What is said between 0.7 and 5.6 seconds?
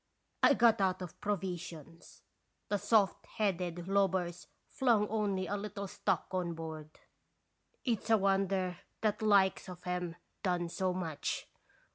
out of provisions; the soft headed lubbers flung only a